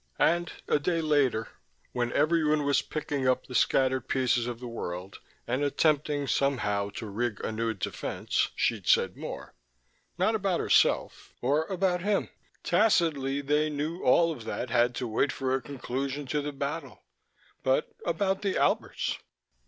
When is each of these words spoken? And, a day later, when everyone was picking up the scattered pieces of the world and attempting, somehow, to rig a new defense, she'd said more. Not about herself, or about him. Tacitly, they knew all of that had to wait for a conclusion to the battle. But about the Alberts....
And, 0.17 0.51
a 0.67 0.79
day 0.79 0.99
later, 0.99 1.49
when 1.91 2.11
everyone 2.13 2.65
was 2.65 2.81
picking 2.81 3.27
up 3.27 3.45
the 3.45 3.53
scattered 3.53 4.07
pieces 4.07 4.47
of 4.47 4.59
the 4.59 4.67
world 4.67 5.19
and 5.45 5.63
attempting, 5.63 6.25
somehow, 6.25 6.89
to 6.95 7.05
rig 7.05 7.39
a 7.45 7.51
new 7.51 7.75
defense, 7.75 8.47
she'd 8.55 8.87
said 8.87 9.15
more. 9.15 9.53
Not 10.17 10.33
about 10.33 10.59
herself, 10.59 11.35
or 11.39 11.65
about 11.65 12.01
him. 12.01 12.29
Tacitly, 12.63 13.41
they 13.41 13.69
knew 13.69 14.01
all 14.01 14.31
of 14.31 14.43
that 14.45 14.71
had 14.71 14.95
to 14.95 15.07
wait 15.07 15.31
for 15.31 15.53
a 15.53 15.61
conclusion 15.61 16.25
to 16.29 16.41
the 16.41 16.51
battle. 16.51 17.03
But 17.61 17.93
about 18.03 18.41
the 18.41 18.57
Alberts.... 18.57 19.19